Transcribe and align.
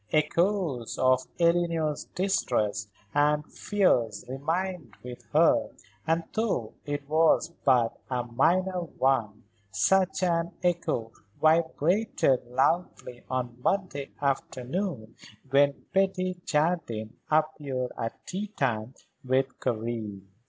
Echoes 0.11 0.97
of 0.97 1.27
Eleanor's 1.39 2.05
distrusts 2.15 2.87
and 3.13 3.45
fears 3.53 4.25
remained 4.27 4.95
with 5.03 5.21
her, 5.31 5.69
and, 6.07 6.23
though 6.33 6.73
it 6.87 7.07
was 7.07 7.53
but 7.63 7.95
a 8.09 8.23
minor 8.23 8.81
one, 8.81 9.43
such 9.69 10.23
an 10.23 10.53
echo 10.63 11.11
vibrated 11.39 12.43
loudly 12.47 13.23
on 13.29 13.55
Monday 13.61 14.09
afternoon 14.19 15.13
when 15.51 15.85
Betty 15.93 16.41
Jardine 16.47 17.17
appeared 17.29 17.91
at 17.95 18.25
tea 18.25 18.47
time 18.47 18.95
with 19.23 19.59
Karen. 19.59 20.27